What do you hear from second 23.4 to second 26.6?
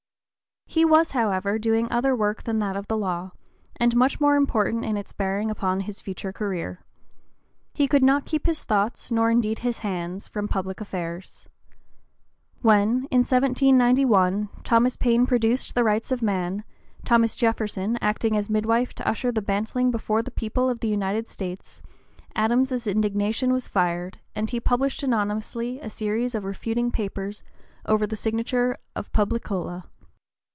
was fired, and he published anonymously a series of